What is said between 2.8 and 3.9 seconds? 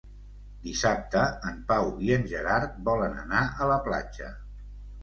volen anar a la